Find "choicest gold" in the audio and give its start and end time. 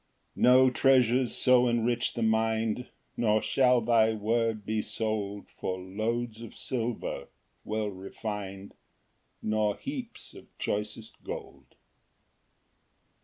10.57-11.75